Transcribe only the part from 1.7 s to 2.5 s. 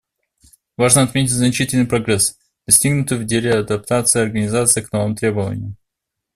прогресс,